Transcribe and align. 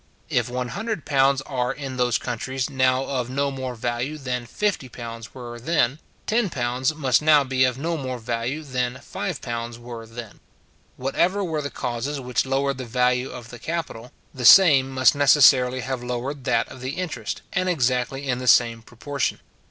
If 0.31 0.49
£100 0.49 1.41
are 1.45 1.71
in 1.71 1.97
those 1.97 2.17
countries 2.17 2.71
now 2.71 3.05
of 3.05 3.29
no 3.29 3.51
more 3.51 3.75
value 3.75 4.17
than 4.17 4.47
£50 4.47 5.35
were 5.35 5.59
then, 5.59 5.99
£10 6.25 6.95
must 6.95 7.21
now 7.21 7.43
be 7.43 7.63
of 7.65 7.77
no 7.77 7.97
more 7.97 8.17
value 8.17 8.63
than 8.63 8.95
£5 8.95 9.77
were 9.77 10.07
then. 10.07 10.39
Whatever 10.97 11.43
were 11.43 11.61
the 11.61 11.69
causes 11.69 12.19
which 12.19 12.47
lowered 12.47 12.79
the 12.79 12.85
value 12.85 13.29
of 13.29 13.51
the 13.51 13.59
capital, 13.59 14.11
the 14.33 14.43
same 14.43 14.89
must 14.89 15.13
necessarily 15.13 15.81
have 15.81 16.01
lowered 16.01 16.45
that 16.45 16.67
of 16.69 16.81
the 16.81 16.95
interest, 16.95 17.43
and 17.53 17.69
exactly 17.69 18.27
in 18.27 18.39
the 18.39 18.47
same 18.47 18.81
proportion. 18.81 19.39